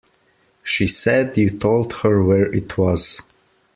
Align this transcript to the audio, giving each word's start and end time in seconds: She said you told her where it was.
She 0.63 0.87
said 0.87 1.37
you 1.37 1.51
told 1.51 1.93
her 2.01 2.23
where 2.23 2.51
it 2.51 2.75
was. 2.75 3.21